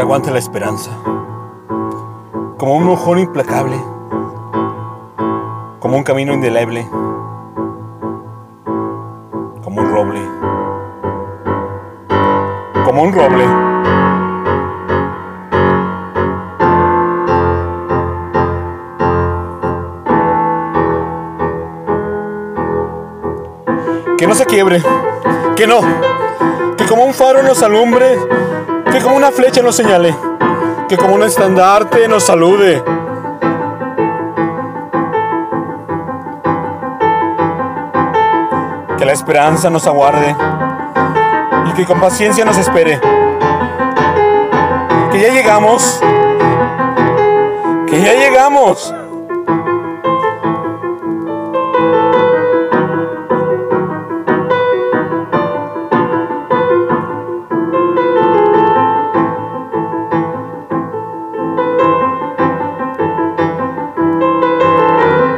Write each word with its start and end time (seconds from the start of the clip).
aguante 0.00 0.30
la 0.30 0.38
esperanza, 0.38 0.90
como 2.58 2.74
un 2.74 2.84
mojón 2.84 3.18
implacable, 3.18 3.76
como 5.80 5.96
un 5.96 6.02
camino 6.02 6.34
indeleble, 6.34 6.86
como 9.62 9.80
un 9.80 9.90
roble, 9.90 10.20
como 12.84 13.02
un 13.02 13.12
roble. 13.12 13.44
Que 24.18 24.26
no 24.26 24.34
se 24.34 24.44
quiebre, 24.46 24.82
que 25.56 25.66
no, 25.66 25.80
que 26.76 26.84
como 26.86 27.04
un 27.04 27.14
faro 27.14 27.42
nos 27.42 27.62
alumbre, 27.62 28.18
que 28.92 29.00
como 29.02 29.16
una 29.16 29.30
flecha 29.30 29.62
nos 29.62 29.76
señale, 29.76 30.14
que 30.88 30.96
como 30.96 31.14
un 31.14 31.22
estandarte 31.22 32.08
nos 32.08 32.24
salude. 32.24 32.82
Que 38.98 39.04
la 39.04 39.12
esperanza 39.12 39.68
nos 39.70 39.86
aguarde 39.86 40.34
y 41.66 41.72
que 41.72 41.84
con 41.84 42.00
paciencia 42.00 42.44
nos 42.44 42.56
espere. 42.56 43.00
Que 45.12 45.20
ya 45.20 45.28
llegamos, 45.28 46.00
que 47.86 48.00
ya 48.00 48.14
llegamos. 48.14 48.94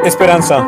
Esperanza. 0.08 0.64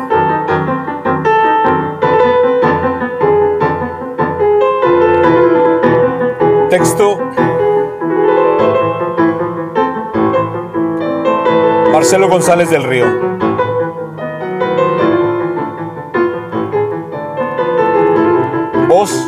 Texto. 6.69 7.17
Marcelo 11.91 12.29
González 12.29 12.69
del 12.69 12.83
Río. 12.83 13.07
Voz. 18.87 19.27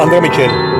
André 0.00 0.20
Michel. 0.20 0.79